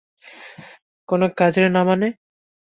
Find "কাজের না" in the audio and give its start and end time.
1.37-1.81